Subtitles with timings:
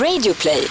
[0.00, 0.68] Radioplay.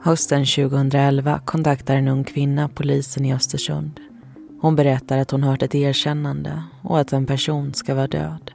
[0.00, 4.00] Hösten 2011 kontaktar en ung kvinna polisen i Östersund.
[4.60, 8.50] Hon berättar att hon hört ett erkännande och att en person ska vara död.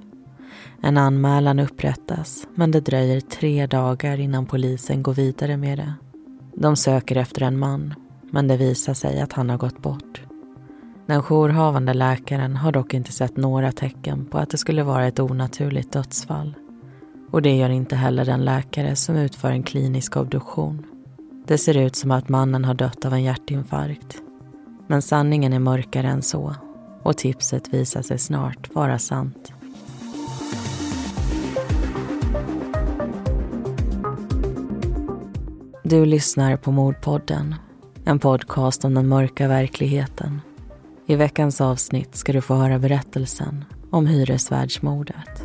[0.81, 5.93] En anmälan upprättas men det dröjer tre dagar innan polisen går vidare med det.
[6.59, 7.93] De söker efter en man
[8.31, 10.21] men det visar sig att han har gått bort.
[11.05, 15.19] Den jourhavande läkaren har dock inte sett några tecken på att det skulle vara ett
[15.19, 16.53] onaturligt dödsfall.
[17.31, 20.85] Och det gör inte heller den läkare som utför en klinisk obduktion.
[21.47, 24.21] Det ser ut som att mannen har dött av en hjärtinfarkt.
[24.87, 26.55] Men sanningen är mörkare än så
[27.03, 29.53] och tipset visar sig snart vara sant.
[35.89, 37.55] Du lyssnar på Mordpodden,
[38.05, 40.41] en podcast om den mörka verkligheten.
[41.05, 45.43] I veckans avsnitt ska du få höra berättelsen om hyresvärdsmordet.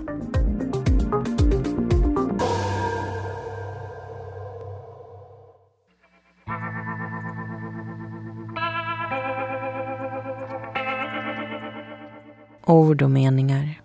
[12.66, 13.80] Ord och meningar.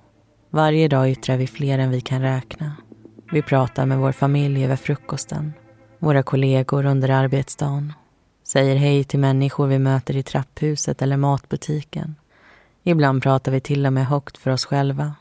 [0.49, 2.75] Varje dag yttrar vi fler än vi kan räkna.
[3.31, 5.53] Vi pratar med vår familj över frukosten,
[5.99, 7.93] våra kollegor under arbetsdagen,
[8.43, 12.15] säger hej till människor vi möter i trapphuset eller matbutiken.
[12.83, 15.15] Ibland pratar vi till och med högt för oss själva.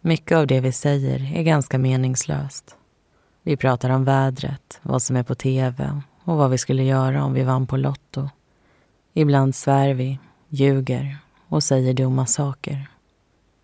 [0.00, 2.76] Mycket av det vi säger är ganska meningslöst.
[3.42, 7.32] Vi pratar om vädret, vad som är på tv och vad vi skulle göra om
[7.32, 8.28] vi vann på Lotto.
[9.14, 12.90] Ibland svär vi, ljuger och säger dumma saker.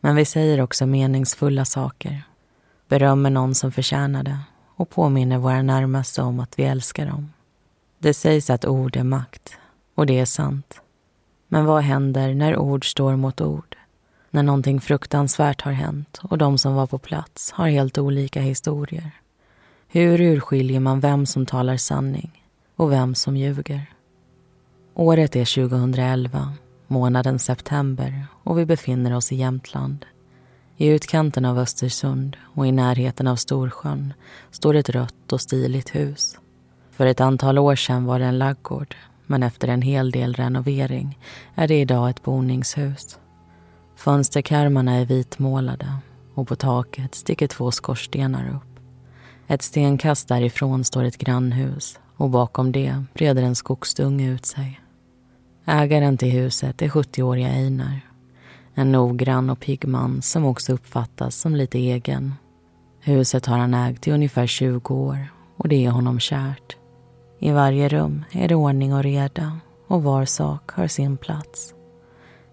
[0.00, 2.22] Men vi säger också meningsfulla saker.
[2.88, 4.38] Berömmer någon som förtjänar det
[4.76, 7.32] och påminner våra närmaste om att vi älskar dem.
[7.98, 9.58] Det sägs att ord är makt,
[9.94, 10.80] och det är sant.
[11.48, 13.76] Men vad händer när ord står mot ord?
[14.30, 19.10] När någonting fruktansvärt har hänt och de som var på plats har helt olika historier.
[19.88, 22.44] Hur urskiljer man vem som talar sanning
[22.76, 23.86] och vem som ljuger?
[24.94, 26.52] Året är 2011
[26.86, 30.06] månaden september och vi befinner oss i Jämtland.
[30.76, 34.12] I utkanten av Östersund och i närheten av Storsjön
[34.50, 36.38] står ett rött och stiligt hus.
[36.90, 41.18] För ett antal år sedan var det en laggård men efter en hel del renovering
[41.54, 43.18] är det idag ett boningshus.
[43.96, 45.92] Fönsterkarmarna är vitmålade
[46.34, 48.80] och på taket sticker två skorstenar upp.
[49.46, 54.80] Ett stenkast därifrån står ett grannhus och bakom det breder en skogsdunge ut sig.
[55.64, 58.05] Ägaren till huset är 70-åriga Einar.
[58.78, 62.34] En noggrann och pigg man som också uppfattas som lite egen.
[63.00, 65.18] Huset har han ägt i ungefär 20 år
[65.56, 66.76] och det är honom kärt.
[67.38, 71.74] I varje rum är det ordning och reda och var sak har sin plats.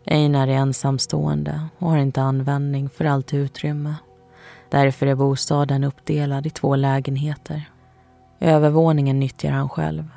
[0.06, 3.96] Einar är ensamstående och har inte användning för allt utrymme.
[4.70, 7.70] Därför är bostaden uppdelad i två lägenheter.
[8.40, 10.10] Övervåningen nyttjar han själv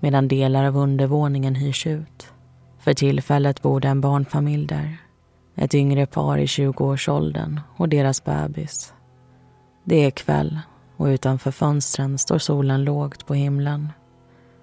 [0.00, 2.32] medan delar av undervåningen hyrs ut.
[2.78, 4.98] För tillfället bor det en barnfamilj där.
[5.56, 8.94] Ett yngre par i 20-årsåldern och deras bebis.
[9.84, 10.58] Det är kväll
[10.96, 13.88] och utanför fönstren står solen lågt på himlen.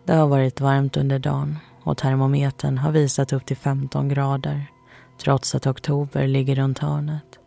[0.05, 4.65] Det har varit varmt under dagen och termometern har visat upp till 15 grader
[5.23, 7.39] trots att oktober ligger runt hörnet.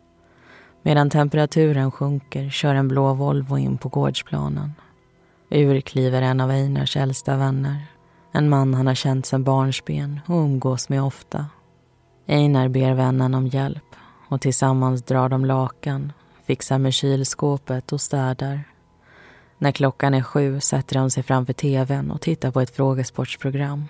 [0.81, 4.73] Medan temperaturen sjunker kör en blå Volvo in på gårdsplanen.
[5.49, 7.85] Ur kliver en av Einars äldsta vänner.
[8.31, 11.45] En man han har känt sedan barnsben och umgås med ofta.
[12.27, 13.95] Einar ber vännen om hjälp
[14.29, 16.13] och tillsammans drar de lakan,
[16.45, 18.63] fixar med kylskåpet och städar.
[19.57, 23.85] När klockan är sju sätter de sig framför tvn och tittar på ett frågesportsprogram.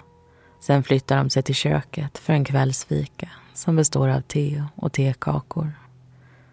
[0.59, 5.71] Sen flyttar de sig till köket för en kvällsfika som består av te och tekakor.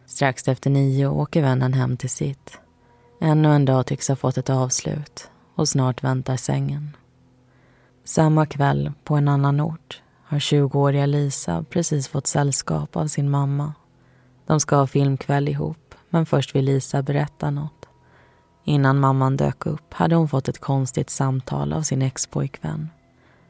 [0.06, 2.58] Strax efter nio åker vännen hem till sitt.
[3.20, 6.96] Ännu en dag tycks ha fått ett avslut och snart väntar sängen.
[8.04, 13.72] Samma kväll, på en annan ort, har 20-åriga Lisa precis fått sällskap av sin mamma.
[14.46, 17.88] De ska ha filmkväll ihop, men först vill Lisa berätta något.
[18.64, 22.88] Innan mamman dök upp hade hon fått ett konstigt samtal av sin expojkvän.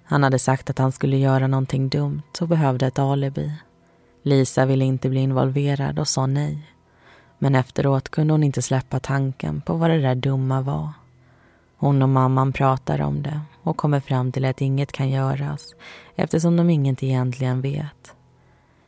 [0.05, 3.53] Han hade sagt att han skulle göra någonting dumt och behövde ett alibi.
[4.23, 6.73] Lisa ville inte bli involverad och sa nej.
[7.39, 10.89] Men efteråt kunde hon inte släppa tanken på vad det där dumma var.
[11.81, 15.75] Hon och mamman pratar om det och kommer fram till att inget kan göras
[16.15, 18.15] eftersom de inget egentligen vet.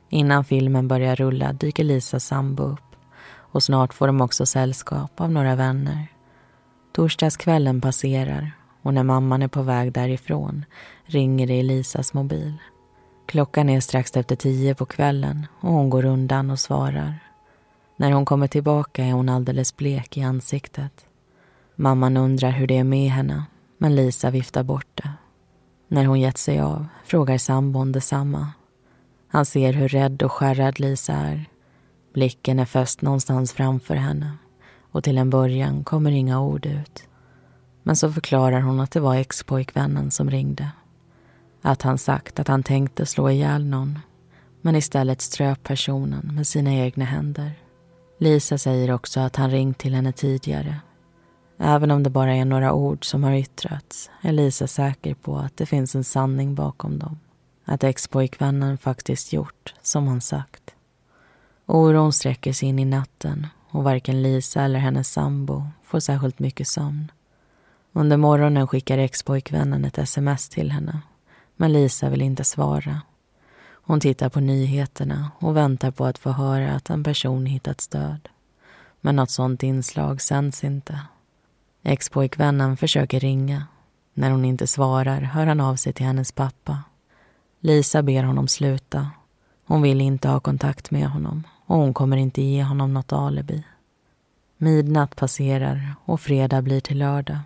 [0.08, 2.96] Innan filmen börjar rulla dyker Lisas sambo upp
[3.34, 6.06] och snart får de också sällskap av några vänner.
[6.92, 8.52] Torsdagskvällen passerar
[8.82, 10.64] och när mamman är på väg därifrån
[11.04, 12.54] ringer det i Lisas mobil.
[13.26, 17.18] Klockan är strax efter tio på kvällen och hon går undan och svarar.
[17.96, 21.06] När hon kommer tillbaka är hon alldeles blek i ansiktet.
[21.76, 23.44] Mamman undrar hur det är med henne,
[23.78, 25.10] men Lisa viftar bort det.
[25.88, 28.48] När hon gett sig av frågar sambon detsamma.
[29.28, 31.44] Han ser hur rädd och skärrad Lisa är.
[32.14, 34.32] Blicken är fäst någonstans framför henne
[34.92, 37.04] och till en början kommer inga ord ut.
[37.82, 40.68] Men så förklarar hon att det var expojkvännen som ringde.
[41.62, 43.98] Att han sagt att han tänkte slå ihjäl någon
[44.60, 47.52] men istället ströp personen med sina egna händer.
[48.18, 50.80] Lisa säger också att han ringt till henne tidigare.
[51.64, 55.56] Även om det bara är några ord som har yttrats är Lisa säker på att
[55.56, 57.18] det finns en sanning bakom dem.
[57.64, 60.74] Att expojkvännen faktiskt gjort som han sagt.
[61.66, 66.68] Oron sträcker sig in i natten och varken Lisa eller hennes sambo får särskilt mycket
[66.68, 67.12] sömn.
[67.92, 71.00] Under morgonen skickar expojkvännen ett sms till henne
[71.56, 73.00] men Lisa vill inte svara.
[73.64, 78.28] Hon tittar på nyheterna och väntar på att få höra att en person hittats död.
[79.00, 81.00] Men något sånt inslag sänds inte.
[81.82, 83.66] Expojkvännen försöker ringa.
[84.14, 86.82] När hon inte svarar hör han av sig till hennes pappa.
[87.60, 89.10] Lisa ber honom sluta.
[89.66, 93.64] Hon vill inte ha kontakt med honom och hon kommer inte ge honom något alibi.
[94.56, 97.38] Midnatt passerar och fredag blir till lördag.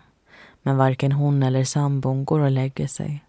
[0.62, 3.25] Men varken hon eller sambon går och lägger sig.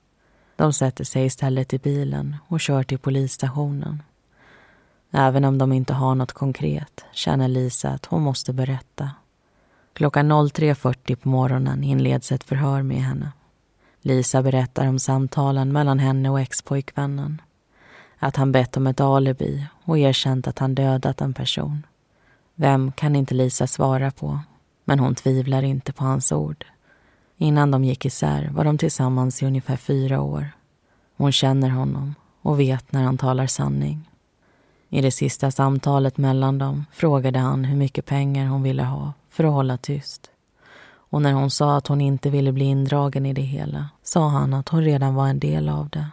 [0.55, 4.03] De sätter sig istället i bilen och kör till polisstationen.
[5.11, 9.11] Även om de inte har något konkret känner Lisa att hon måste berätta.
[9.97, 13.31] Klockan 03.40 på morgonen inleds ett förhör med henne.
[14.01, 17.41] Lisa berättar om samtalen mellan henne och expojkvännen.
[18.19, 21.85] Att han bett om ett alibi och erkänt att han dödat en person.
[22.55, 24.39] Vem kan inte Lisa svara på,
[24.85, 26.65] men hon tvivlar inte på hans ord.
[27.37, 30.51] Innan de gick isär var de tillsammans i ungefär fyra år.
[31.15, 34.09] Hon känner honom och vet när han talar sanning.
[34.89, 39.43] I det sista samtalet mellan dem frågade han hur mycket pengar hon ville ha för
[39.43, 40.31] att hålla tyst.
[41.09, 44.53] Och när hon sa att hon inte ville bli indragen i det hela sa han
[44.53, 46.07] att hon redan var en del av det.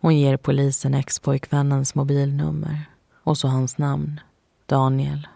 [0.00, 2.84] Hon ger polisen expojkvännens mobilnummer
[3.24, 4.20] och så hans namn,
[4.66, 5.28] Daniel.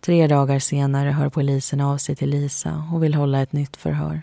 [0.00, 4.22] Tre dagar senare hör polisen av sig till Lisa och vill hålla ett nytt förhör.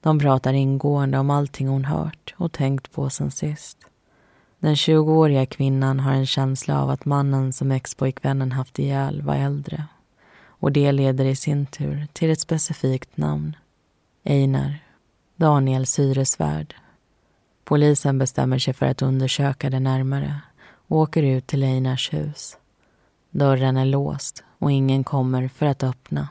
[0.00, 3.78] De pratar ingående om allting hon hört och tänkt på sen sist.
[4.58, 9.84] Den 20-åriga kvinnan har en känsla av att mannen som expojkvännen haft ihjäl var äldre.
[10.58, 13.56] Och det leder i sin tur till ett specifikt namn.
[14.24, 14.84] Einar.
[15.36, 16.74] Daniel Syresvärd.
[17.64, 20.40] Polisen bestämmer sig för att undersöka det närmare
[20.88, 22.56] och åker ut till Einars hus.
[23.30, 26.28] Dörren är låst och ingen kommer för att öppna.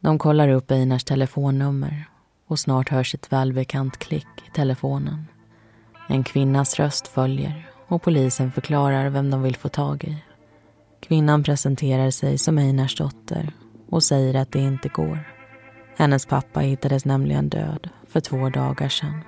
[0.00, 2.04] De kollar upp Einars telefonnummer
[2.46, 5.26] och snart hörs ett välbekant klick i telefonen.
[6.08, 10.29] En kvinnas röst följer och polisen förklarar vem de vill få tag i.
[11.00, 13.52] Kvinnan presenterar sig som Einars dotter
[13.88, 15.18] och säger att det inte går.
[15.96, 19.20] Hennes pappa hittades nämligen död för två dagar sedan.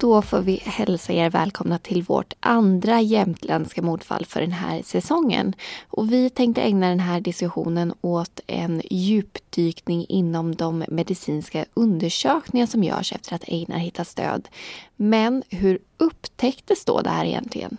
[0.00, 5.54] Då får vi hälsa er välkomna till vårt andra jämtländska mordfall för den här säsongen.
[5.88, 12.84] Och vi tänkte ägna den här diskussionen åt en djupdykning inom de medicinska undersökningar som
[12.84, 14.48] görs efter att Einar hittas död.
[14.96, 17.76] Men hur upptäcktes då det här egentligen?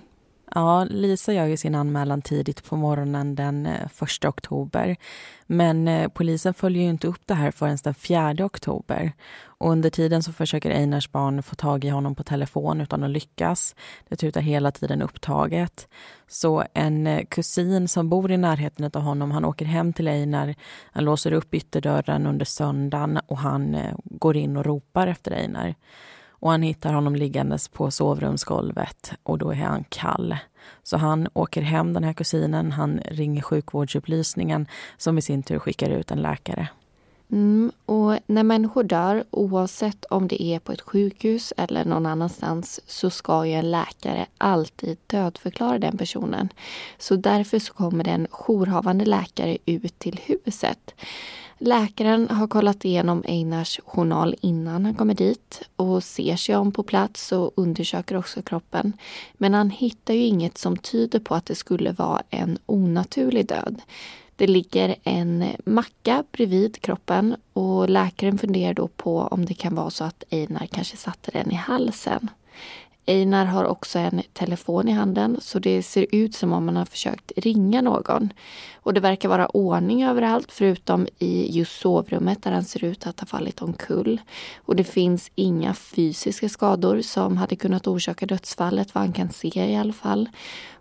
[0.55, 4.95] Ja, Lisa gör ju sin anmälan tidigt på morgonen den eh, 1 oktober.
[5.45, 9.13] Men eh, polisen följer ju inte upp det här förrän den 4 oktober.
[9.43, 13.09] Och under tiden så försöker Einars barn få tag i honom på telefon utan att
[13.09, 13.75] lyckas.
[14.09, 15.87] Det tutar hela tiden upptaget.
[16.27, 20.55] Så en eh, kusin som bor i närheten av honom, han åker hem till Einar.
[20.91, 25.75] Han låser upp ytterdörren under söndagen och han går in och ropar efter Einar
[26.41, 30.37] och han hittar honom liggandes på sovrumsgolvet och då är han kall.
[30.83, 34.67] Så han åker hem, den här kusinen, han ringer sjukvårdsupplysningen
[34.97, 36.69] som i sin tur skickar ut en läkare.
[37.31, 42.79] Mm, och när människor dör, oavsett om det är på ett sjukhus eller någon annanstans,
[42.85, 46.49] så ska ju en läkare alltid dödförklara den personen.
[46.97, 50.93] Så därför så kommer en jourhavande läkare ut till huset.
[51.63, 56.83] Läkaren har kollat igenom Einars journal innan han kommer dit och ser sig om på
[56.83, 58.93] plats och undersöker också kroppen.
[59.33, 63.81] Men han hittar ju inget som tyder på att det skulle vara en onaturlig död.
[64.35, 69.89] Det ligger en macka bredvid kroppen och läkaren funderar då på om det kan vara
[69.89, 72.29] så att Einar kanske satte den i halsen.
[73.05, 76.85] Einar har också en telefon i handen så det ser ut som om han har
[76.85, 78.33] försökt ringa någon.
[78.83, 83.19] Och det verkar vara ordning överallt förutom i just sovrummet där han ser ut att
[83.19, 84.21] ha fallit omkull.
[84.65, 89.71] Och det finns inga fysiska skador som hade kunnat orsaka dödsfallet vad han kan se
[89.71, 90.29] i alla fall.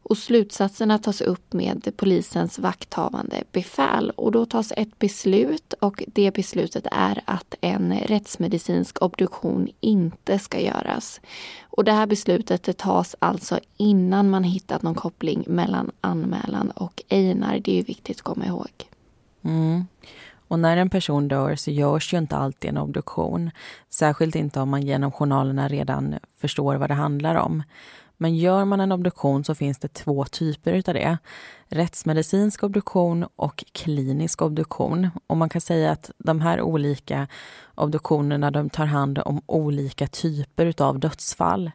[0.02, 6.35] Och slutsatserna tas upp med polisens vakthavande befäl och då tas ett beslut och det
[6.35, 11.21] beslutet är att en rättsmedicinsk obduktion inte ska göras.
[11.62, 17.59] Och det här beslutet tas alltså innan man hittat någon koppling mellan anmälan och Einar.
[17.59, 18.71] Det är viktigt att komma ihåg.
[19.45, 19.85] Mm.
[20.49, 23.50] Och när en person dör så görs ju inte alltid en obduktion.
[23.90, 27.62] Särskilt inte om man genom journalerna redan förstår vad det handlar om.
[28.22, 31.18] Men gör man en obduktion så finns det två typer utav det.
[31.68, 35.10] Rättsmedicinsk obduktion och klinisk obduktion.
[35.26, 37.28] Och man kan säga att de här olika
[37.74, 41.70] obduktionerna de tar hand om olika typer utav dödsfall.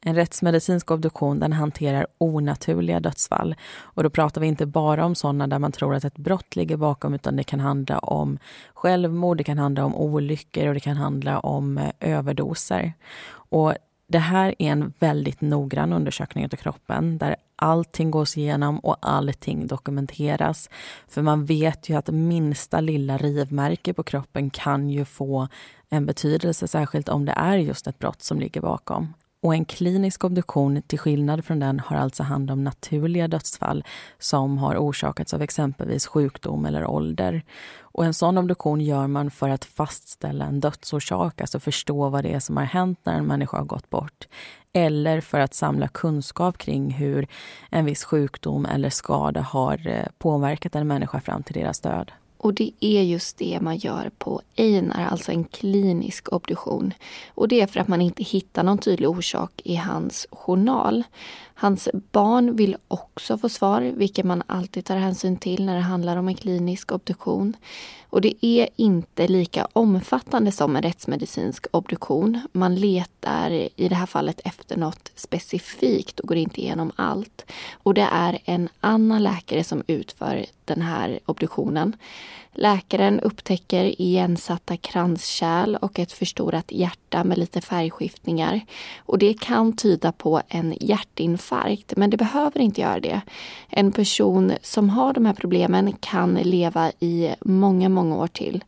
[0.00, 3.54] En rättsmedicinsk obduktion den hanterar onaturliga dödsfall.
[3.80, 6.76] Och då pratar vi inte bara om sådana där man tror att ett brott ligger
[6.76, 8.38] bakom utan det kan handla om
[8.74, 12.92] självmord, det kan handla om olyckor och det kan handla om eh, överdoser.
[13.32, 13.74] Och
[14.06, 19.66] det här är en väldigt noggrann undersökning av kroppen där allting gås igenom och allting
[19.66, 20.70] dokumenteras.
[21.08, 25.48] För man vet ju att minsta lilla rivmärke på kroppen kan ju få
[25.88, 29.14] en betydelse, särskilt om det är just ett brott som ligger bakom.
[29.44, 33.84] Och en klinisk obduktion, till skillnad från den, har alltså hand om naturliga dödsfall
[34.18, 37.42] som har orsakats av exempelvis sjukdom eller ålder.
[37.80, 42.32] Och en sån obduktion gör man för att fastställa en dödsorsak, alltså förstå vad det
[42.32, 44.28] är som har hänt när en människa har gått bort.
[44.72, 47.26] Eller för att samla kunskap kring hur
[47.70, 52.12] en viss sjukdom eller skada har eh, påverkat en människa fram till deras död.
[52.44, 56.92] Och det är just det man gör på Einar, alltså en klinisk obduktion.
[57.28, 61.04] Och det är för att man inte hittar någon tydlig orsak i hans journal.
[61.54, 66.16] Hans barn vill också få svar, vilket man alltid tar hänsyn till när det handlar
[66.16, 67.56] om en klinisk obduktion.
[68.10, 72.40] Och det är inte lika omfattande som en rättsmedicinsk obduktion.
[72.52, 77.44] Man letar i det här fallet efter något specifikt och går inte igenom allt.
[77.72, 81.96] Och det är en annan läkare som utför den här obduktionen.
[82.54, 88.60] Läkaren upptäcker igensatta kranskärl och ett förstorat hjärta med lite färgskiftningar.
[88.98, 93.20] Och det kan tyda på en hjärtinfarkt, men det behöver inte göra det.
[93.68, 98.64] En person som har de här problemen kan leva i många, många år till.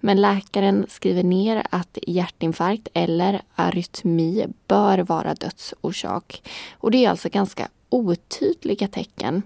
[0.00, 6.42] Men läkaren skriver ner att hjärtinfarkt eller arytmi bör vara dödsorsak.
[6.72, 9.42] Och det är alltså ganska otydliga tecken.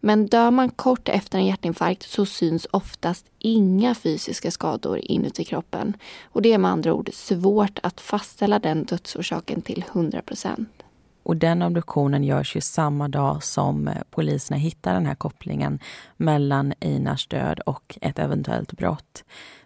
[0.00, 5.96] Men dör man kort efter en hjärtinfarkt så syns oftast inga fysiska skador inuti kroppen.
[6.24, 10.84] Och det är med andra ord svårt att fastställa den dödsorsaken till 100 procent.
[11.24, 15.78] Och den obduktionen görs ju samma dag som eh, poliserna hittar den här kopplingen
[16.16, 19.24] mellan Einars död och ett eventuellt brott.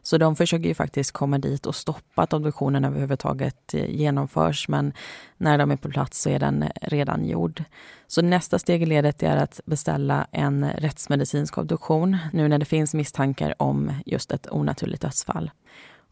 [0.08, 4.92] Så de försöker ju faktiskt komma dit och stoppa att obduktionen överhuvudtaget eh, genomförs men
[5.36, 7.64] när de är på plats så är den eh, redan gjord.
[8.06, 12.94] Så nästa steg i ledet är att beställa en rättsmedicinsk obduktion nu när det finns
[12.94, 15.50] misstankar om just ett onaturligt dödsfall.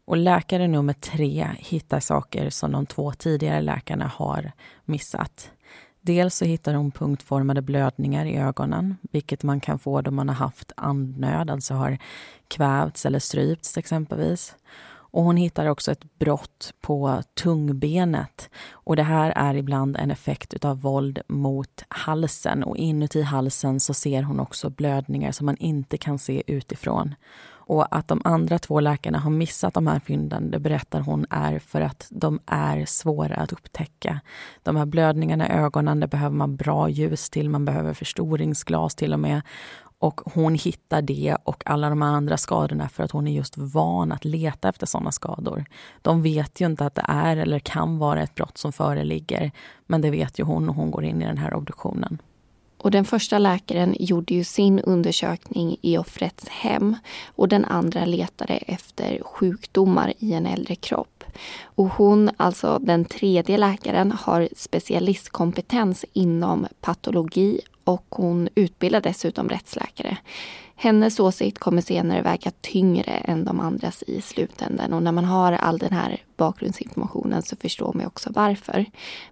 [0.04, 4.52] Och läkare nummer tre hittar saker som de två tidigare läkarna har
[4.84, 5.50] missat.
[6.06, 10.36] Dels så hittar hon punktformade blödningar i ögonen, vilket man kan få då man har
[10.36, 11.98] haft andnöd, alltså har
[12.48, 14.56] kvävts eller strypts exempelvis.
[14.88, 18.50] Och hon hittar också ett brott på tungbenet.
[18.72, 23.94] Och det här är ibland en effekt av våld mot halsen och inuti halsen så
[23.94, 27.14] ser hon också blödningar som man inte kan se utifrån.
[27.66, 31.58] Och att de andra två läkarna har missat de här fynden, det berättar hon, är
[31.58, 34.20] för att de är svåra att upptäcka.
[34.62, 39.12] De här blödningarna i ögonen, det behöver man bra ljus till, man behöver förstoringsglas till
[39.12, 39.42] och med.
[39.98, 44.12] Och hon hittar det och alla de andra skadorna för att hon är just van
[44.12, 45.64] att leta efter sådana skador.
[46.02, 49.50] De vet ju inte att det är eller kan vara ett brott som föreligger,
[49.86, 52.18] men det vet ju hon och hon går in i den här obduktionen.
[52.78, 58.54] Och den första läkaren gjorde ju sin undersökning i offrets hem och den andra letade
[58.54, 61.24] efter sjukdomar i en äldre kropp.
[61.62, 70.16] Och hon, alltså den tredje läkaren, har specialistkompetens inom patologi och hon utbildar dessutom rättsläkare
[70.76, 74.92] hennes åsikt kommer senare väga tyngre än de andras i slutändan.
[74.92, 78.84] Och när man har all den här bakgrundsinformationen så förstår man också varför.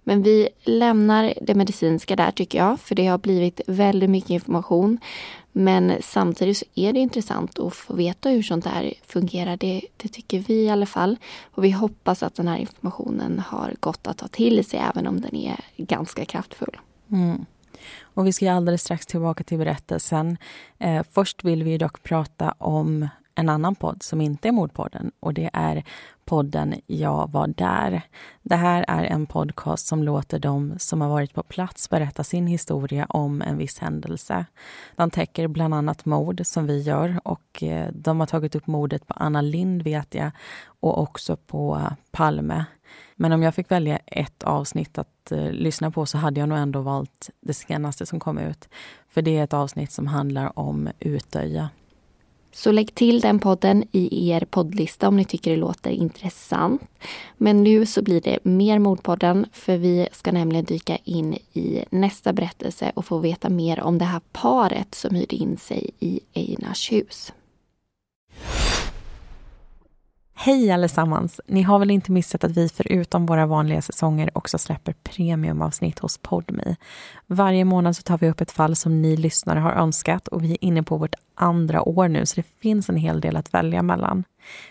[0.03, 4.99] Men vi lämnar det medicinska där tycker jag, för det har blivit väldigt mycket information.
[5.51, 9.57] Men samtidigt så är det intressant att få veta hur sånt här fungerar.
[9.57, 11.17] Det, det, tycker vi i alla fall.
[11.51, 15.21] Och vi hoppas att den här informationen har gått att ta till sig även om
[15.21, 16.77] den är ganska kraftfull.
[17.11, 17.45] Mm.
[18.15, 20.37] Och vi ska alldeles strax tillbaka till berättelsen.
[20.79, 25.33] Eh, först vill vi dock prata om en annan podd som inte är Mordpodden och
[25.33, 25.83] det är
[26.25, 28.01] podden Jag var där.
[28.41, 32.47] Det här är en podcast som låter de som har varit på plats berätta sin
[32.47, 34.45] historia om en viss händelse.
[34.95, 39.07] De täcker bland annat mord som vi gör och eh, de har tagit upp mordet
[39.07, 40.31] på Anna Lind vet jag
[40.79, 41.81] och också på
[42.11, 42.65] Palme.
[43.15, 46.57] Men om jag fick välja ett avsnitt att eh, lyssna på så hade jag nog
[46.57, 48.69] ändå valt det senaste som kom ut.
[49.09, 51.69] För det är ett avsnitt som handlar om Utöja.
[52.55, 56.81] Så lägg till den podden i er poddlista om ni tycker det låter intressant.
[57.37, 62.33] Men nu så blir det mer Mordpodden för vi ska nämligen dyka in i nästa
[62.33, 66.91] berättelse och få veta mer om det här paret som hyrde in sig i Einars
[66.91, 67.33] hus.
[70.37, 71.41] Hej allesammans!
[71.47, 76.17] Ni har väl inte missat att vi förutom våra vanliga säsonger också släpper premiumavsnitt hos
[76.17, 76.75] Podme.
[77.27, 80.51] Varje månad så tar vi upp ett fall som ni lyssnare har önskat och vi
[80.51, 83.81] är inne på vårt andra år nu så det finns en hel del att välja
[83.81, 84.23] mellan.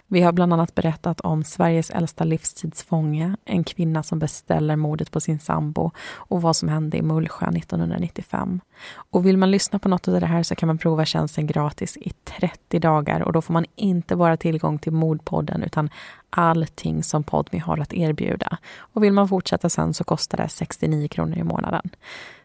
[0.06, 5.20] Vi har bland annat berättat om Sveriges äldsta livstidsfånge, en kvinna som beställer mordet på
[5.20, 8.60] sin sambo och vad som hände i Mullsjö 1995.
[8.94, 11.96] Och vill man lyssna på något av det här så kan man prova tjänsten gratis
[11.96, 15.90] i 30 dagar och då får man inte bara tillgång till Mordpodden utan
[16.34, 18.58] allting som Podmi har att erbjuda.
[18.76, 21.90] Och vill man fortsätta sen så kostar det 69 kronor i månaden.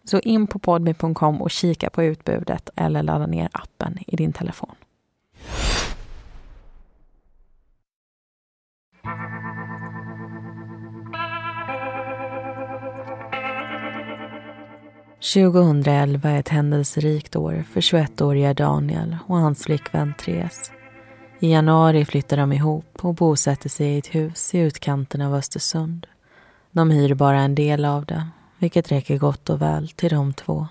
[0.03, 4.75] Så in på podmi.com och kika på utbudet eller ladda ner appen i din telefon.
[15.34, 20.72] 2011 är ett händelserikt år för 21-åriga Daniel och hans flickvän Therese.
[21.41, 26.08] I januari flyttar de ihop och bosätter sig i ett hus i utkanten av Östersund.
[26.72, 28.27] De hyr bara en del av det,
[28.58, 30.67] vilket räcker gott och väl till de två.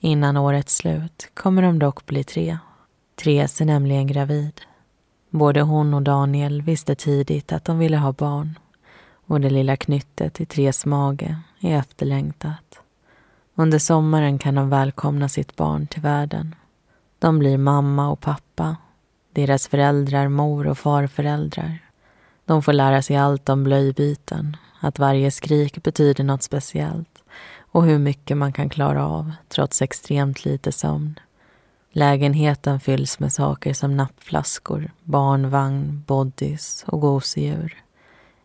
[0.00, 2.58] Innan årets slut kommer de dock bli tre.
[3.14, 4.60] Therese är nämligen gravid.
[5.30, 8.58] Både hon och Daniel visste tidigt att de ville ha barn
[9.26, 12.80] och det lilla knyttet i Tres mage är efterlängtat.
[13.54, 16.54] Under sommaren kan de välkomna sitt barn till världen.
[17.18, 18.76] De blir mamma och pappa,
[19.36, 21.78] deras föräldrar mor och farföräldrar.
[22.44, 27.22] De får lära sig allt om blöjbyten, att varje skrik betyder något speciellt
[27.58, 31.18] och hur mycket man kan klara av trots extremt lite sömn.
[31.92, 37.82] Lägenheten fylls med saker som nappflaskor, barnvagn, bodys och gosedjur.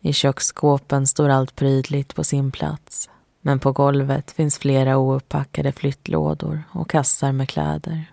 [0.00, 3.10] I köksskåpen står allt prydligt på sin plats.
[3.40, 8.11] Men på golvet finns flera ouppackade flyttlådor och kassar med kläder.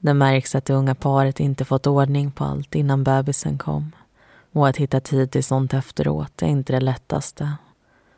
[0.00, 3.92] Det märks att det unga paret inte fått ordning på allt innan bebisen kom.
[4.52, 7.52] Och att hitta tid till sånt efteråt är inte det lättaste.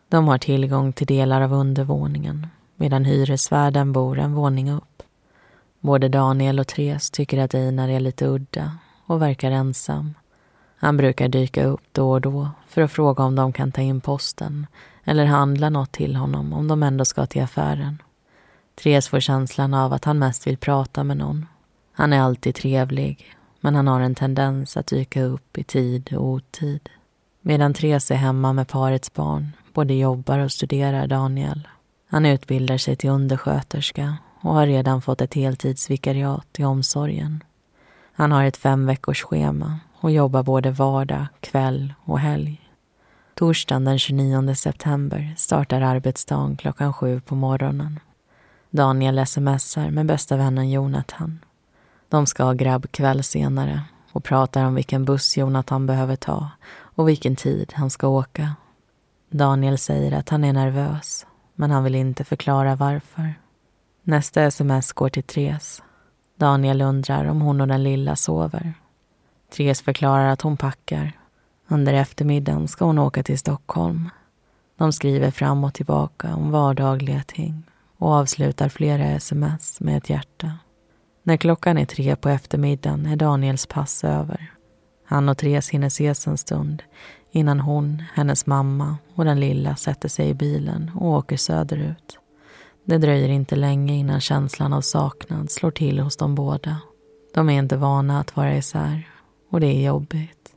[0.09, 5.03] De har tillgång till delar av undervåningen medan hyresvärden bor en våning upp.
[5.81, 10.15] Både Daniel och Therese tycker att Einar är lite udda och verkar ensam.
[10.77, 14.01] Han brukar dyka upp då och då för att fråga om de kan ta in
[14.01, 14.67] posten
[15.05, 18.03] eller handla något till honom om de ändå ska till affären.
[18.75, 21.47] Therese får känslan av att han mest vill prata med någon.
[21.93, 26.25] Han är alltid trevlig, men han har en tendens att dyka upp i tid och
[26.25, 26.89] otid.
[27.41, 31.69] Medan Therese är hemma med parets barn, både jobbar och studerar Daniel.
[32.09, 37.45] Han utbildar sig till undersköterska och har redan fått ett heltidsvikariat i omsorgen.
[38.13, 42.61] Han har ett fem veckors schema och jobbar både vardag, kväll och helg.
[43.35, 48.01] Torsdagen den 29 september startar arbetsdagen klockan sju på morgonen.
[48.71, 51.39] Daniel smsar med bästa vännen Jonathan.
[52.13, 57.37] De ska ha grabbkväll senare och pratar om vilken buss Jonathan behöver ta och vilken
[57.37, 58.55] tid han ska åka.
[59.31, 63.35] Daniel säger att han är nervös, men han vill inte förklara varför.
[64.03, 65.83] Nästa sms går till Therese.
[66.37, 68.75] Daniel undrar om hon och den lilla sover.
[69.57, 71.13] Therese förklarar att hon packar
[71.69, 74.11] under eftermiddagen ska hon åka till Stockholm.
[74.79, 77.63] De skriver fram och tillbaka om vardagliga ting
[77.99, 80.53] och avslutar flera sms med ett hjärta.
[81.23, 84.53] När klockan är tre på eftermiddagen är Daniels pass över.
[85.05, 86.83] Han och Therese hinner ses en stund
[87.31, 92.19] innan hon, hennes mamma och den lilla sätter sig i bilen och åker söderut.
[92.85, 96.77] Det dröjer inte länge innan känslan av saknad slår till hos de båda.
[97.35, 99.09] De är inte vana att vara isär
[99.51, 100.49] och det är jobbigt.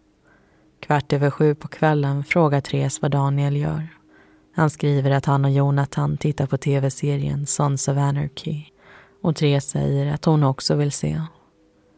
[0.80, 3.88] Kvart över sju på kvällen frågar Therese vad Daniel gör.
[4.56, 8.66] Han skriver att han och Jonathan tittar på tv-serien Sons of Anarchy
[9.26, 11.22] och Therese säger att hon också vill se.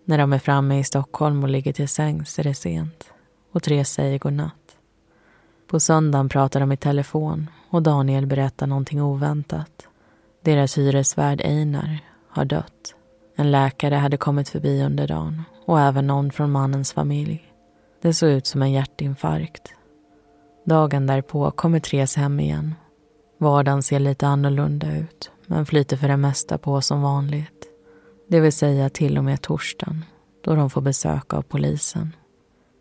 [0.05, 3.11] När de är framme i Stockholm och ligger till sängs är det sent
[3.51, 4.77] och Therese säger godnatt.
[5.67, 9.87] På söndagen pratar de i telefon och Daniel berättar någonting oväntat.
[10.43, 12.95] Deras hyresvärd Einar har dött.
[13.35, 17.53] En läkare hade kommit förbi under dagen och även någon från mannens familj.
[18.01, 19.73] Det såg ut som en hjärtinfarkt.
[20.65, 22.75] Dagen därpå kommer Therese hem igen.
[23.37, 27.65] Vardagen ser lite annorlunda ut men flyter för det mesta på som vanligt.
[28.27, 30.05] Det vill säga till och med torsdagen
[30.41, 32.15] då de får besök av polisen.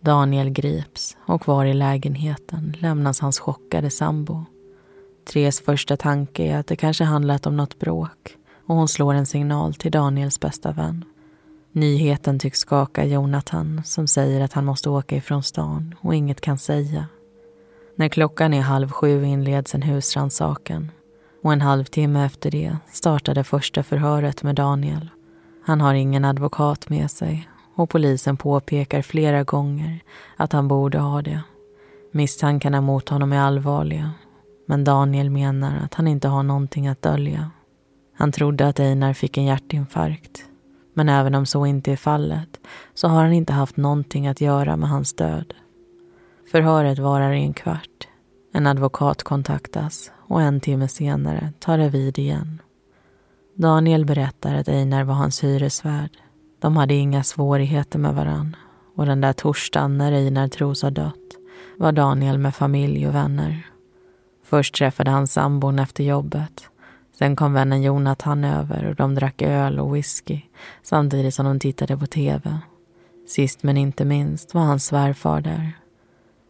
[0.01, 4.45] Daniel grips och kvar i lägenheten lämnas hans chockade sambo.
[5.33, 9.27] Tres första tanke är att det kanske handlat om något bråk och hon slår en
[9.27, 11.05] signal till Daniels bästa vän.
[11.73, 16.59] Nyheten tycks skaka Jonathan som säger att han måste åka ifrån stan och inget kan
[16.59, 17.07] säga.
[17.97, 20.91] När klockan är halv sju inleds en husrannsakan
[21.47, 25.11] och en halvtimme efter det startade första förhöret med Daniel.
[25.65, 30.01] Han har ingen advokat med sig och polisen påpekar flera gånger
[30.37, 31.43] att han borde ha det.
[32.13, 34.11] Misstankarna mot honom är allvarliga
[34.67, 37.51] men Daniel menar att han inte har någonting att dölja.
[38.17, 40.45] Han trodde att Einar fick en hjärtinfarkt
[40.95, 42.61] men även om så inte är fallet
[42.95, 45.55] så har han inte haft någonting att göra med hans död.
[46.51, 48.09] Förhöret varar i en kvart.
[48.53, 52.63] En advokat kontaktas och en timme senare tar det vid igen.
[53.55, 56.11] Daniel berättar att Einar var hans hyresvärd.
[56.59, 58.57] De hade inga svårigheter med varann
[58.97, 61.37] och den där torsdagen när Einar tros ha dött
[61.77, 63.67] var Daniel med familj och vänner.
[64.45, 66.71] Först träffade han sambon efter jobbet
[67.19, 70.41] Sen kom vännen Jonathan över och de drack öl och whisky
[70.83, 72.59] samtidigt som de tittade på tv.
[73.29, 75.73] Sist men inte minst var hans svärfar där.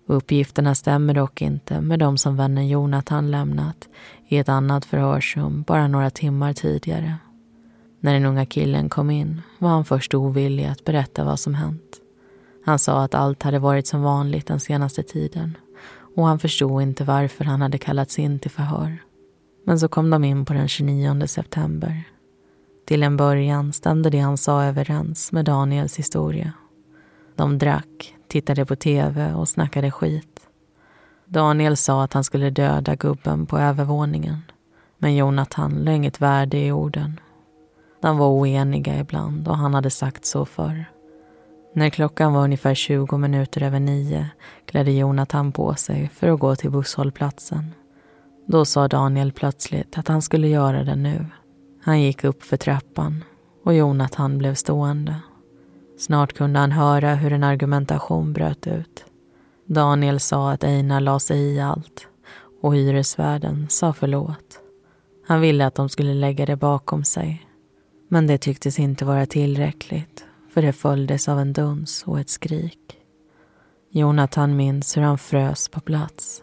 [0.07, 3.89] Uppgifterna stämmer dock inte med de som vännen Jonathan lämnat
[4.29, 7.17] i ett annat förhörsrum bara några timmar tidigare.
[8.01, 12.01] När den unga killen kom in var han först ovillig att berätta vad som hänt.
[12.65, 15.57] Han sa att allt hade varit som vanligt den senaste tiden
[16.17, 18.99] och han förstod inte varför han hade kallats in till förhör.
[19.65, 22.05] Men så kom de in på den 29 september.
[22.87, 26.53] Till en början stämde det han sa överens med Daniels historia.
[27.37, 30.41] De drack, tittade på tv och snackade skit.
[31.27, 34.43] Daniel sa att han skulle döda gubben på övervåningen.
[34.99, 37.21] Men Jonathan la inget värde i orden.
[38.03, 40.85] De var oeniga ibland och han hade sagt så förr.
[41.75, 44.29] När klockan var ungefär 20 minuter över nio
[44.67, 47.75] klädde Jonathan på sig för att gå till busshållplatsen.
[48.47, 51.27] Då sa Daniel plötsligt att han skulle göra det nu.
[51.83, 53.25] Han gick upp för trappan
[53.65, 55.15] och Jonathan blev stående.
[55.99, 59.05] Snart kunde han höra hur en argumentation bröt ut.
[59.67, 62.09] Daniel sa att Einar la sig i allt
[62.63, 64.61] och hyresvärden sa förlåt.
[65.27, 67.47] Han ville att de skulle lägga det bakom sig.
[68.09, 72.99] Men det tycktes inte vara tillräckligt för det följdes av en duns och ett skrik.
[73.91, 76.43] Jonathan minns hur han frös på plats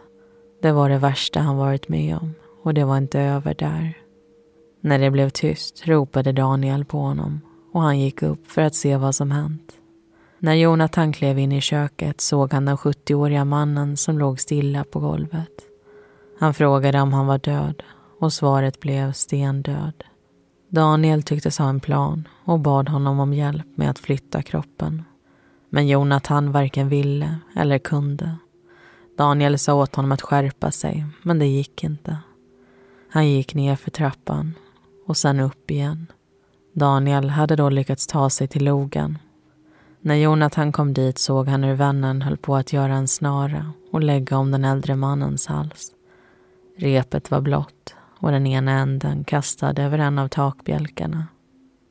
[0.63, 3.97] det var det värsta han varit med om och det var inte över där.
[4.81, 7.41] När det blev tyst ropade Daniel på honom
[7.73, 9.77] och han gick upp för att se vad som hänt.
[10.39, 14.99] När Jonathan klev in i köket såg han den 70-åriga mannen som låg stilla på
[14.99, 15.51] golvet.
[16.39, 17.83] Han frågade om han var död
[18.19, 20.03] och svaret blev stendöd.
[20.69, 25.03] Daniel tycktes ha en plan och bad honom om hjälp med att flytta kroppen.
[25.69, 28.35] Men Jonathan varken ville eller kunde.
[29.17, 32.17] Daniel sa åt honom att skärpa sig, men det gick inte.
[33.09, 34.53] Han gick ner för trappan
[35.07, 36.07] och sen upp igen.
[36.73, 39.17] Daniel hade då lyckats ta sig till logen.
[40.01, 44.03] När Jonathan kom dit såg han hur vännen höll på att göra en snara och
[44.03, 45.91] lägga om den äldre mannens hals.
[46.77, 51.27] Repet var blått och den ena änden kastad över en av takbjälkarna.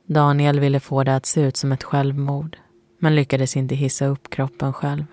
[0.07, 2.57] Daniel ville få det att se ut som ett självmord
[2.99, 5.05] men lyckades inte hissa upp kroppen själv.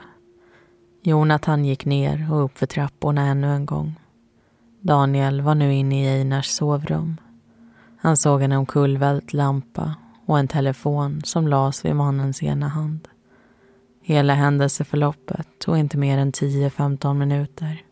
[1.02, 4.00] Jonathan gick ner och upp för trapporna ännu en gång.
[4.80, 7.16] Daniel var nu inne i Einars sovrum.
[8.02, 9.94] Han såg en omkullvält lampa
[10.26, 13.08] och en telefon som lades vid mannens ena hand.
[14.02, 17.82] Hela händelseförloppet tog inte mer än 10-15 minuter.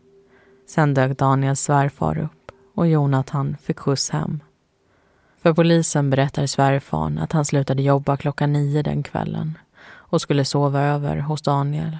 [0.67, 4.43] Sen dök Daniels svärfar upp och Jonathan fick skjuts hem.
[5.41, 10.81] För polisen berättar svärfaren att han slutade jobba klockan nio den kvällen och skulle sova
[10.81, 11.97] över hos Daniel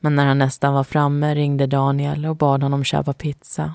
[0.00, 3.74] men när han nästan var framme ringde Daniel och bad honom köpa pizza.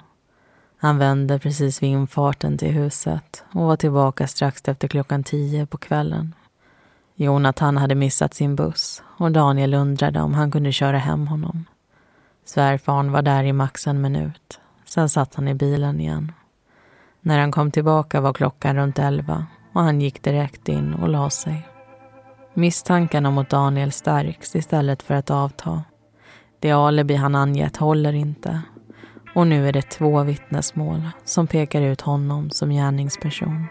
[0.78, 5.78] Han vände precis vid infarten till huset och var tillbaka strax efter klockan tio på
[5.78, 6.34] kvällen.
[7.16, 11.66] Jonathan hade missat sin buss och Daniel undrade om han kunde köra hem honom.
[12.46, 14.60] Svärfarn var där i max en minut.
[14.86, 16.32] Sen satt han i bilen igen.
[17.22, 21.30] När han kom tillbaka var klockan runt elva och han gick direkt in och la
[21.30, 21.68] sig.
[22.54, 25.84] Misstankarna mot Daniel stärks istället för att avta.
[26.60, 28.62] Det alibi han angett håller inte.
[29.36, 33.68] Och nu är det två vittnesmål som pekar ut honom som gärningsperson.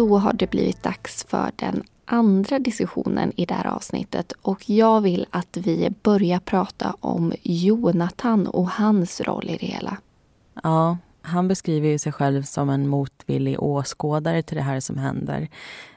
[0.00, 5.00] Då har det blivit dags för den andra diskussionen i det här avsnittet och jag
[5.00, 9.96] vill att vi börjar prata om Jonathan och hans roll i det hela.
[10.62, 15.48] Ja, han beskriver ju sig själv som en motvillig åskådare till det här som händer.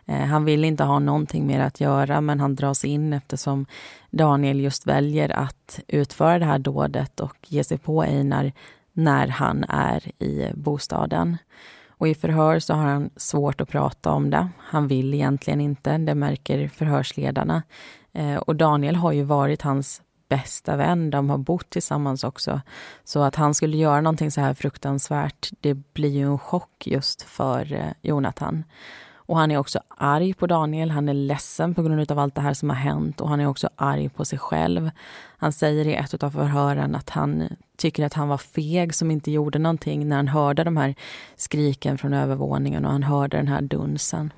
[0.06, 3.66] Eh, han vill inte ha någonting mer att göra men han dras in eftersom
[4.12, 8.52] Daniel just väljer att utföra det här dådet och ge sig på Einar
[8.94, 11.38] när han är i bostaden.
[12.04, 14.50] Och i förhör så har han svårt att prata om det.
[14.58, 17.64] Han vill egentligen inte, det märker förhörsledarna.
[18.14, 22.62] Eh, och Daniel har ju varit hans bästa vän, de har bott tillsammans också.
[23.04, 27.22] Så att han skulle göra någonting så här fruktansvärt, det blir ju en chock just
[27.22, 28.64] för eh, Jonathan.
[29.34, 32.42] Och han är också arg på Daniel, han är ledsen på grund av allt det
[32.42, 34.92] här som har hänt och han är också arg på sig själv.
[35.38, 39.32] Han säger i ett av förhören att han tycker att han var feg som inte
[39.32, 40.96] gjorde någonting när han hörde de här
[41.36, 44.34] skriken från övervåningen och han hörde den här dunsen.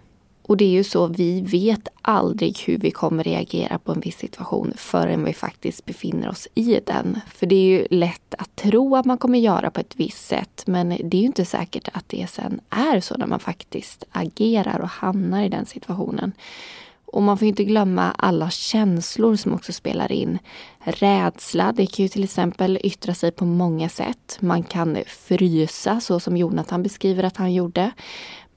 [0.47, 4.17] Och det är ju så, vi vet aldrig hur vi kommer reagera på en viss
[4.17, 7.19] situation förrän vi faktiskt befinner oss i den.
[7.33, 10.63] För det är ju lätt att tro att man kommer göra på ett visst sätt
[10.65, 14.79] men det är ju inte säkert att det sen är så när man faktiskt agerar
[14.79, 16.31] och hamnar i den situationen.
[17.05, 20.39] Och man får inte glömma alla känslor som också spelar in.
[20.79, 24.37] Rädsla, det kan ju till exempel yttra sig på många sätt.
[24.39, 27.91] Man kan frysa så som Jonathan beskriver att han gjorde.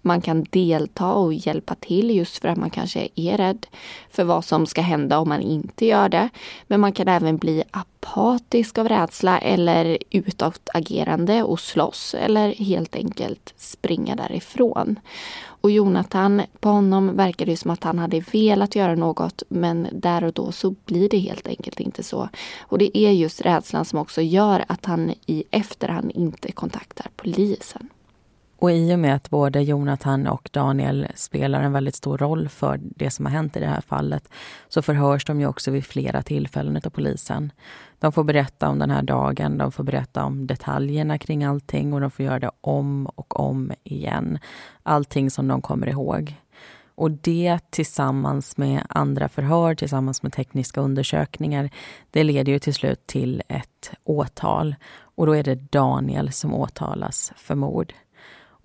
[0.08, 3.66] Man kan delta och hjälpa till just för att man kanske är rädd
[4.10, 6.28] för vad som ska hända om man inte gör det.
[6.66, 13.54] Men man kan även bli apatisk av rädsla eller utåtagerande och slåss eller helt enkelt
[13.56, 14.98] springa därifrån.
[15.60, 20.24] Och Jonathan, på honom verkar det som att han hade velat göra något men där
[20.24, 22.28] och då så blir det helt enkelt inte så.
[22.60, 27.88] Och det är just rädslan som också gör att han i efterhand inte kontaktar polisen.
[28.60, 32.80] Och i och med att både Jonathan och Daniel spelar en väldigt stor roll för
[32.82, 34.28] det som har hänt i det här fallet
[34.68, 37.52] så förhörs de ju också vid flera tillfällen av polisen.
[37.98, 42.00] De får berätta om den här dagen, de får berätta om detaljerna kring allting och
[42.00, 44.38] de får göra det om och om igen.
[44.82, 46.34] Allting som de kommer ihåg.
[46.94, 51.70] Och det tillsammans med andra förhör, tillsammans med tekniska undersökningar,
[52.10, 54.74] det leder ju till slut till ett åtal.
[55.00, 57.92] Och då är det Daniel som åtalas för mord.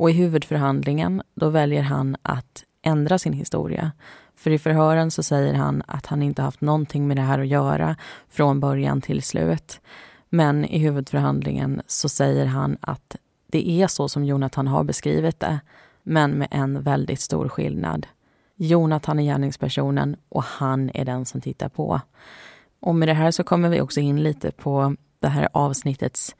[0.03, 3.91] Och i huvudförhandlingen då väljer han att ändra sin historia.
[4.35, 7.47] För i förhören så säger han att han inte haft någonting med det här att
[7.47, 7.95] göra
[8.29, 9.81] från början till slut.
[10.29, 13.15] Men i huvudförhandlingen så säger han att
[13.47, 15.59] det är så som Jonathan har beskrivit det,
[16.03, 18.07] men med en väldigt stor skillnad.
[18.55, 22.01] Jonathan är gärningspersonen och han är den som tittar på.
[22.79, 26.35] Och med det här så kommer vi också in lite på det här avsnittets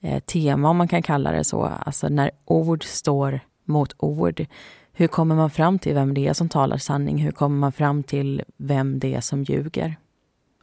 [0.00, 1.62] eh, tema, om man kan kalla det så.
[1.62, 4.46] Alltså när ord står mot ord.
[4.92, 7.18] Hur kommer man fram till vem det är som talar sanning?
[7.18, 9.96] Hur kommer man fram till vem det är som ljuger?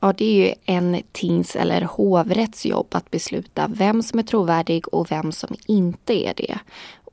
[0.01, 4.93] Ja, det är ju en tings eller hovrätts jobb att besluta vem som är trovärdig
[4.93, 6.59] och vem som inte är det.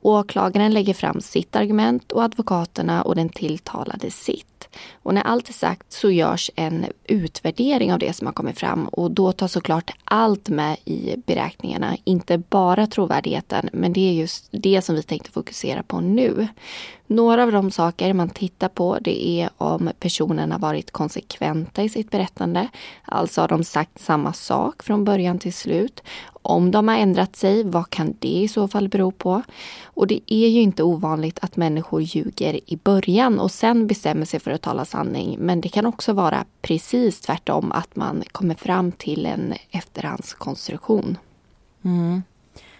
[0.01, 4.52] Åklagaren lägger fram sitt argument och advokaterna och den tilltalade sitt.
[4.93, 8.87] Och när allt är sagt så görs en utvärdering av det som har kommit fram
[8.87, 11.97] och då tar såklart allt med i beräkningarna.
[12.03, 16.47] Inte bara trovärdigheten, men det är just det som vi tänkte fokusera på nu.
[17.07, 21.89] Några av de saker man tittar på det är om personen har varit konsekventa i
[21.89, 22.67] sitt berättande.
[23.05, 26.03] Alltså har de sagt samma sak från början till slut.
[26.41, 29.41] Om de har ändrat sig, vad kan det i så fall bero på?
[29.83, 34.39] Och det är ju inte ovanligt att människor ljuger i början och sen bestämmer sig
[34.39, 35.37] för att tala sanning.
[35.39, 41.17] Men det kan också vara precis tvärtom, att man kommer fram till en efterhandskonstruktion.
[41.83, 42.23] Mm.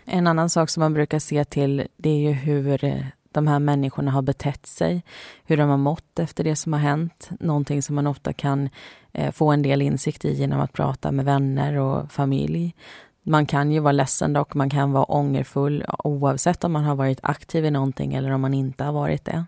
[0.06, 3.60] En annan sak som man brukar se till det är ju hur eh, de här
[3.60, 5.04] människorna har betett sig,
[5.46, 7.30] hur de har mått efter det som har hänt.
[7.40, 8.70] Någonting som man ofta kan
[9.12, 12.76] eh, få en del insikt i genom att prata med vänner och familj.
[13.24, 17.20] Man kan ju vara ledsen dock, man kan vara ångerfull oavsett om man har varit
[17.24, 19.46] aktiv i någonting eller om man inte har varit det.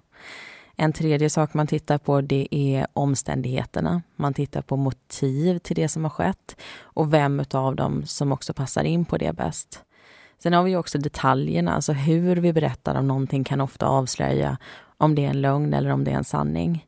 [0.76, 4.02] En tredje sak man tittar på det är omständigheterna.
[4.16, 8.54] Man tittar på motiv till det som har skett och vem av dem som också
[8.54, 9.82] passar in på det bäst.
[10.40, 14.58] Sen har vi också detaljerna, alltså hur vi berättar om någonting kan ofta avslöja
[14.98, 16.88] om det är en lögn eller om det är en sanning.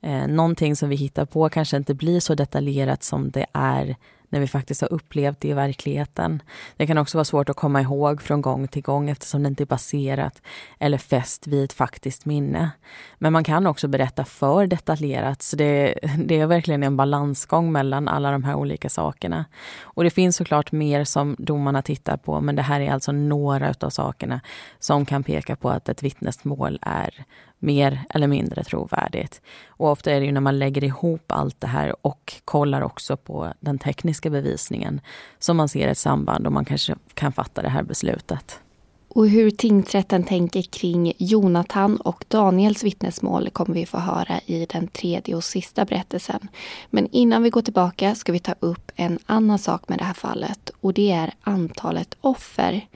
[0.00, 3.96] Eh, någonting som vi hittar på kanske inte blir så detaljerat som det är
[4.28, 6.42] när vi faktiskt har upplevt det i verkligheten.
[6.76, 9.62] Det kan också vara svårt att komma ihåg från gång till gång eftersom det inte
[9.62, 10.42] är baserat
[10.78, 12.70] eller fäst vid ett faktiskt minne.
[13.18, 18.08] Men man kan också berätta för detaljerat, så det, det är verkligen en balansgång mellan
[18.08, 19.44] alla de här olika sakerna.
[19.80, 23.74] Och det finns såklart mer som domarna tittar på, men det här är alltså några
[23.80, 24.40] av sakerna
[24.78, 27.24] som kan peka på att ett vittnesmål är
[27.58, 29.40] mer eller mindre trovärdigt.
[29.66, 33.16] Och ofta är det ju när man lägger ihop allt det här och kollar också
[33.16, 35.00] på den tekniska bevisningen
[35.38, 38.60] som man ser ett samband och man kanske kan fatta det här beslutet.
[39.08, 44.88] Och hur tingsrätten tänker kring Jonathan och Daniels vittnesmål kommer vi få höra i den
[44.88, 46.48] tredje och sista berättelsen.
[46.90, 50.14] Men innan vi går tillbaka ska vi ta upp en annan sak med det här
[50.14, 52.86] fallet och det är antalet offer.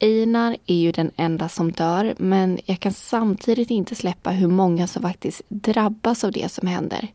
[0.00, 4.86] Einar är ju den enda som dör men jag kan samtidigt inte släppa hur många
[4.86, 7.08] som faktiskt drabbas av det som händer.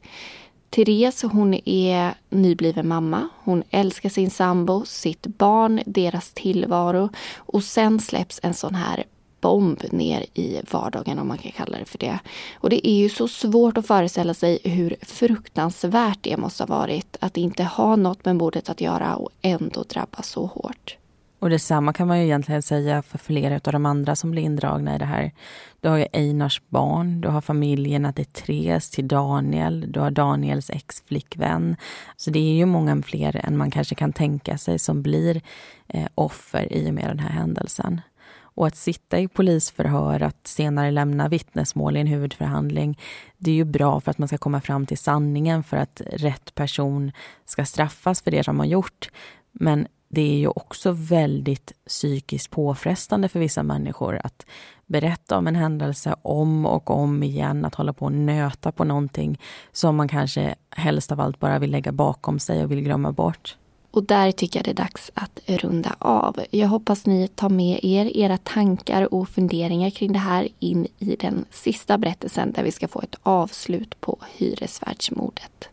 [0.70, 3.30] Therese hon är nybliven mamma.
[3.44, 9.04] Hon älskar sin sambo, sitt barn, deras tillvaro och sen släpps en sån här
[9.41, 12.20] bomb ner i vardagen om man kan kalla det för det.
[12.54, 17.17] Och det är ju så svårt att föreställa sig hur fruktansvärt det måste ha varit
[17.20, 20.98] att inte ha något med mordet att göra och ändå drabbas så hårt.
[21.41, 24.95] Och detsamma kan man ju egentligen säga för flera av de andra som blir indragna
[24.95, 25.32] i det här.
[25.80, 30.69] Du har ju Einars barn, du har familjerna till Tres, till Daniel, du har Daniels
[30.69, 31.75] ex-flickvän.
[32.17, 35.41] Så det är ju många fler än man kanske kan tänka sig som blir
[35.88, 38.01] eh, offer i och med den här händelsen.
[38.34, 42.99] Och att sitta i polisförhör, att senare lämna vittnesmål i en huvudförhandling,
[43.38, 46.56] det är ju bra för att man ska komma fram till sanningen, för att rätt
[46.56, 47.12] person
[47.45, 49.10] ska straffas för det de har gjort.
[49.51, 54.45] Men det är ju också väldigt psykiskt påfrestande för vissa människor att
[54.86, 59.39] berätta om en händelse om och om igen, att hålla på och nöta på någonting
[59.71, 63.58] som man kanske helst av allt bara vill lägga bakom sig och vill glömma bort.
[63.91, 66.39] Och där tycker jag det är dags att runda av.
[66.52, 71.15] Jag hoppas ni tar med er era tankar och funderingar kring det här in i
[71.15, 75.69] den sista berättelsen där vi ska få ett avslut på hyresvärdsmordet.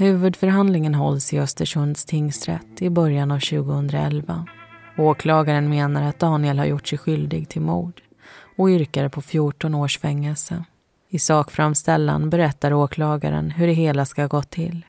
[0.00, 4.46] Huvudförhandlingen hålls i Östersunds tingsrätt i början av 2011.
[4.98, 8.02] Åklagaren menar att Daniel har gjort sig skyldig till mord
[8.56, 10.64] och yrkar på 14 års fängelse.
[11.08, 14.86] I sakframställan berättar åklagaren hur det hela ska gå till.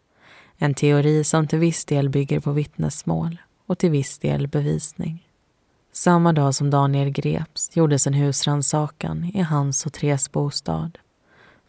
[0.57, 5.27] En teori som till viss del bygger på vittnesmål och till viss del bevisning.
[5.93, 10.97] Samma dag som Daniel greps gjordes en husrannsakan i hans och Tres bostad.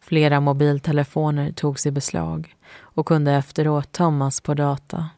[0.02, 5.08] Flera mobiltelefoner togs i beslag och kunde efteråt tömmas på data.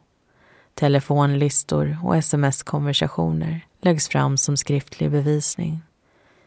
[0.74, 5.82] Telefonlistor och sms-konversationer läggs fram som skriftlig bevisning.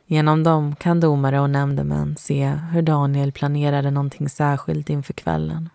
[0.06, 5.70] Genom dem kan domare och nämndemän se hur Daniel planerade någonting särskilt inför kvällen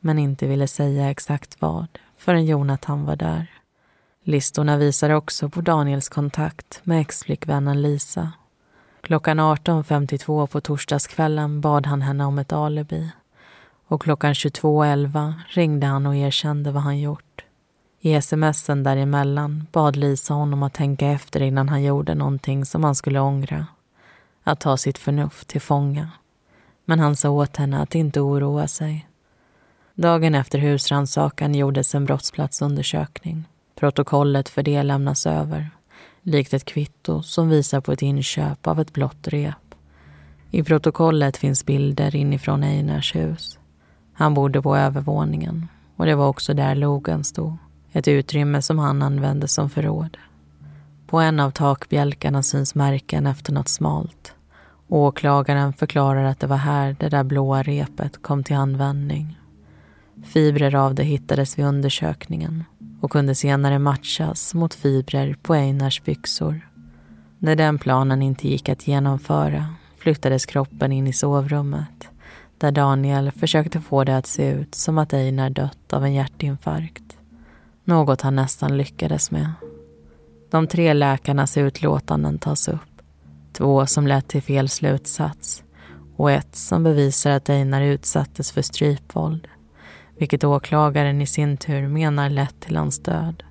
[0.00, 3.50] men inte ville säga exakt vad förrän Jonathan var där.
[4.22, 8.32] Listorna visar också på Daniels kontakt med exflickvännen Lisa.
[9.08, 13.10] Klockan 18.52 på torsdagskvällen bad han henne om ett alibi
[13.86, 17.44] och klockan 22.11 ringde han och erkände vad han gjort.
[18.00, 22.94] I smsen däremellan bad Lisa honom att tänka efter innan han gjorde någonting som han
[22.94, 23.66] skulle ångra.
[24.42, 26.10] Att ta sitt förnuft till fånga.
[26.84, 29.08] Men han sa åt henne att inte oroa sig.
[29.94, 33.44] Dagen efter husrannsakan gjordes en brottsplatsundersökning.
[33.74, 35.70] Protokollet för det lämnas över,
[36.28, 39.74] likt ett kvitto som visar på ett inköp av ett blått rep.
[40.50, 43.58] I protokollet finns bilder inifrån Einars hus.
[44.12, 47.56] Han bodde på övervåningen och det var också där logen stod.
[47.92, 50.16] Ett utrymme som han använde som förråd.
[51.06, 54.34] På en av takbjälkarna syns märken efter något smalt.
[54.88, 59.38] Åklagaren förklarar att det var här det där blåa repet kom till användning.
[60.24, 62.64] Fibrer av det hittades vid undersökningen
[63.00, 66.68] och kunde senare matchas mot fibrer på Einars byxor.
[67.38, 69.66] När den planen inte gick att genomföra
[69.98, 72.08] flyttades kroppen in i sovrummet
[72.58, 77.18] där Daniel försökte få det att se ut som att Einar dött av en hjärtinfarkt.
[77.84, 79.52] Något han nästan lyckades med.
[80.50, 82.80] De tre läkarnas utlåtanden tas upp.
[83.52, 85.62] Två som lett till fel slutsats
[86.16, 89.48] och ett som bevisar att Einar utsattes för strypvåld
[90.18, 93.42] vilket åklagaren i sin tur menar lett till hans död.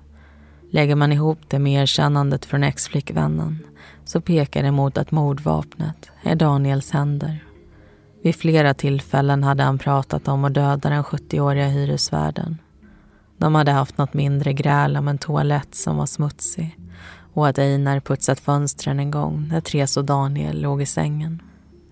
[0.70, 3.58] Lägger man ihop det med erkännandet från exflickvännen
[4.04, 7.44] så pekar det mot att mordvapnet är Daniels händer.
[8.22, 12.58] Vid flera tillfällen hade han pratat om att döda den 70-åriga hyresvärden.
[13.36, 16.78] De hade haft något mindre gräl om en toalett som var smutsig
[17.32, 21.42] och att Einar putsat fönstren en gång när Therese och Daniel låg i sängen.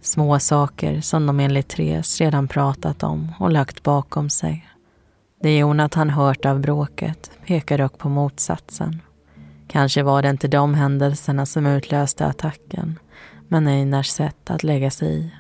[0.06, 4.68] Små saker som de enligt Therese redan pratat om och lagt bakom sig.
[5.42, 9.02] Det Jonathan hört av bråket pekar dock på motsatsen.
[9.68, 12.98] Kanske var det inte de händelserna som utlöste attacken,
[13.48, 15.30] men Einars sätt att lägga sig i.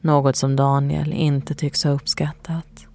[0.00, 2.86] Något som Daniel inte tycks ha uppskattat.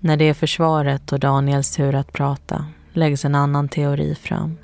[0.00, 4.56] När det är försvaret och Daniels tur att prata läggs en annan teori fram.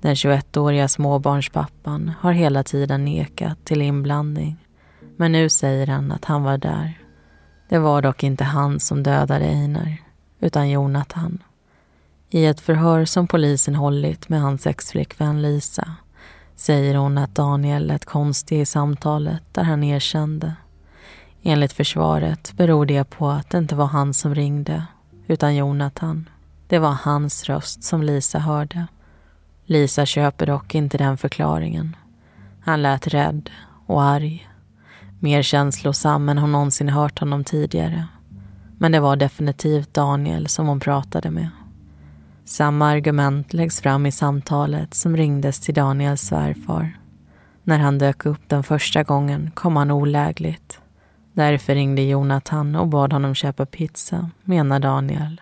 [0.00, 4.63] Den 21-åriga småbarnspappan har hela tiden nekat till inblandning.
[5.16, 6.98] Men nu säger han att han var där.
[7.68, 9.96] Det var dock inte han som dödade Einar,
[10.40, 11.42] utan Jonathan.
[12.30, 15.94] I ett förhör som polisen hållit med hans exflickvän Lisa
[16.56, 20.54] säger hon att Daniel lät konstig i samtalet där han erkände.
[21.42, 24.84] Enligt försvaret beror det på att det inte var han som ringde,
[25.26, 26.28] utan Jonathan.
[26.66, 28.86] Det var hans röst som Lisa hörde.
[29.64, 31.96] Lisa köper dock inte den förklaringen.
[32.60, 33.50] Han lät rädd
[33.86, 34.48] och arg.
[35.24, 38.06] Mer känslosam än hon någonsin hört honom tidigare.
[38.78, 41.48] Men det var definitivt Daniel som hon pratade med.
[42.44, 46.98] Samma argument läggs fram i samtalet som ringdes till Daniels svärfar.
[47.62, 50.80] När han dök upp den första gången kom han olägligt.
[51.32, 55.40] Därför ringde Jonathan och bad honom köpa pizza, menar Daniel.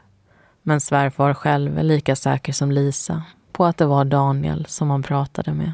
[0.62, 3.22] Men svärfar själv är lika säker som Lisa
[3.52, 5.72] på att det var Daniel som han pratade med.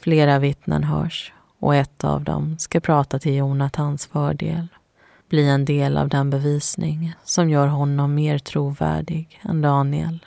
[0.00, 4.66] Flera vittnen hörs och ett av dem ska prata till Jonathans fördel.
[5.28, 10.26] Bli en del av den bevisning som gör honom mer trovärdig än Daniel.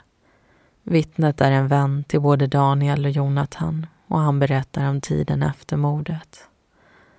[0.82, 5.76] Vittnet är en vän till både Daniel och Jonathan och han berättar om tiden efter
[5.76, 6.48] mordet.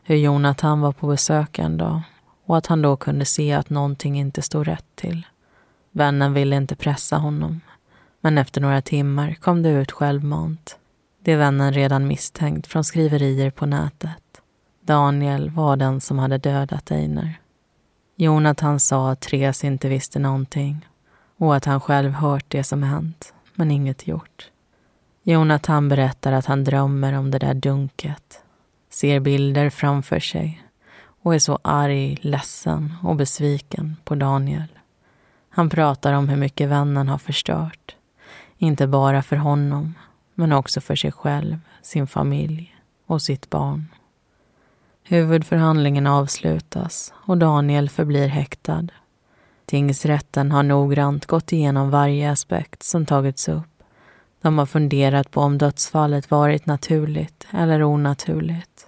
[0.03, 2.01] Hur Jonathan var på besök en dag
[2.45, 5.25] och att han då kunde se att någonting inte stod rätt till.
[5.91, 7.61] Vännen ville inte pressa honom,
[8.21, 10.77] men efter några timmar kom det ut självmant.
[11.25, 14.41] Det vännen redan misstänkt från skriverier på nätet.
[14.81, 17.33] Daniel var den som hade dödat Einar.
[18.15, 20.87] Jonathan sa att Therese inte visste någonting
[21.37, 24.51] och att han själv hört det som hänt men inget gjort.
[25.23, 28.43] Jonathan berättar att han drömmer om det där dunket,
[28.89, 30.63] ser bilder framför sig
[31.21, 34.79] och är så arg, ledsen och besviken på Daniel.
[35.49, 37.95] Han pratar om hur mycket vännen har förstört.
[38.57, 39.93] Inte bara för honom,
[40.35, 42.75] men också för sig själv, sin familj
[43.05, 43.85] och sitt barn.
[45.03, 48.87] Huvudförhandlingen avslutas och Daniel förblir häktad.
[49.65, 53.83] Tingsrätten har noggrant gått igenom varje aspekt som tagits upp.
[54.41, 58.87] De har funderat på om dödsfallet varit naturligt eller onaturligt.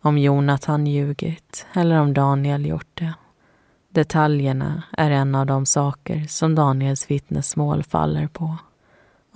[0.00, 3.14] Om Jonathan ljugit eller om Daniel gjort det.
[3.88, 8.56] Detaljerna är en av de saker som Daniels vittnesmål faller på.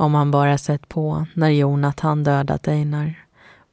[0.00, 3.14] Om han bara sett på när Jonathan dödat Einar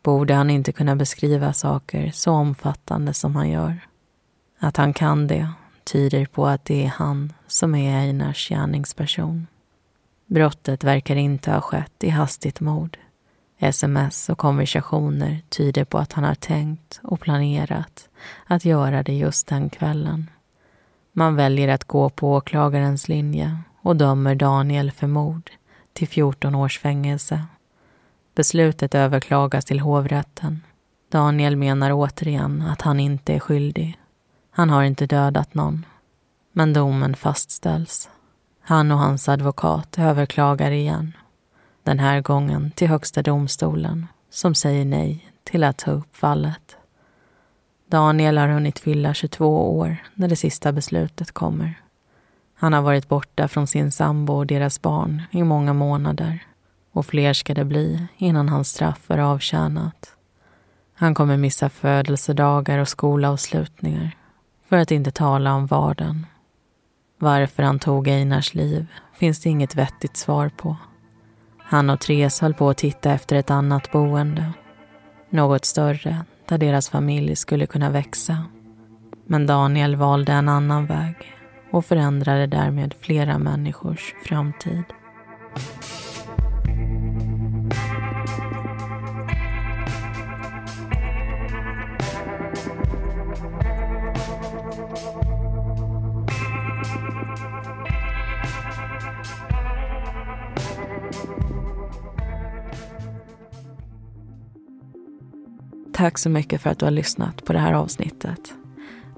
[0.04, 3.80] borde han inte kunna beskriva saker så omfattande som han gör.
[4.60, 5.50] Att han kan det
[5.84, 9.48] tyder på att det är han som är Einars gärningsperson.
[10.26, 12.98] Brottet verkar inte ha skett i hastigt mod.
[13.60, 18.10] Sms och konversationer tyder på att han har tänkt och planerat
[18.46, 20.30] att göra det just den kvällen.
[21.12, 25.52] Man väljer att gå på åklagarens linje och dömer Daniel för mord
[25.96, 27.46] till 14 års fängelse.
[28.36, 30.62] Beslutet överklagas till hovrätten.
[31.12, 34.00] Daniel menar återigen att han inte är skyldig.
[34.52, 35.86] Han har inte dödat någon.
[36.52, 38.10] Men domen fastställs.
[38.62, 41.14] Han och hans advokat överklagar igen.
[41.84, 46.78] Den här gången till Högsta domstolen som säger nej till att ta upp fallet.
[47.90, 51.85] Daniel har hunnit fylla 22 år när det sista beslutet kommer.
[52.56, 56.46] Han har varit borta från sin sambo och deras barn i många månader
[56.96, 60.12] och fler ska det bli innan hans straff är avtjänat.
[60.94, 64.12] Han kommer missa födelsedagar och skolavslutningar
[64.70, 66.26] för att inte tala om vardagen.
[67.20, 70.76] Varför han tog Einars liv finns det inget vettigt svar på.
[71.58, 74.54] Han och Therese höll på att titta efter ett annat boende.
[75.30, 78.46] Något större där deras familj skulle kunna växa.
[79.26, 81.35] Men Daniel valde en annan väg
[81.76, 84.84] och förändrade därmed flera människors framtid.
[105.94, 108.65] Tack så mycket för att du har lyssnat på det här avsnittet.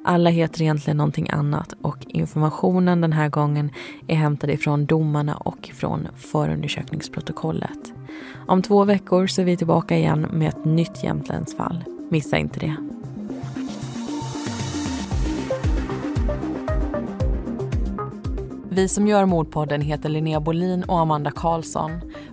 [0.10, 3.72] Alla heter egentligen någonting annat och informationen den här gången
[4.08, 7.94] är hämtad ifrån domarna och från förundersökningsprotokollet.
[8.48, 11.84] Om två veckor så är vi tillbaka igen med ett nytt Jämtlandsfall.
[12.10, 12.76] Missa inte det.
[18.70, 21.92] Vi som gör Mordpodden heter Linnea Bolin och Amanda Karlsson.